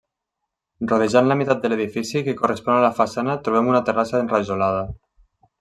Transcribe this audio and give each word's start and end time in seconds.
Rodejant 0.91 1.29
la 1.31 1.37
meitat 1.41 1.61
de 1.65 1.71
l'edifici 1.73 2.23
que 2.29 2.35
correspon 2.41 2.75
a 2.79 2.81
la 2.87 2.91
façana 3.03 3.39
trobem 3.49 3.73
una 3.75 3.85
terrassa 3.91 4.23
enrajolada. 4.27 4.85